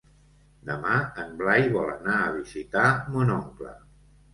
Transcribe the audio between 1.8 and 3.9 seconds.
anar a visitar mon oncle.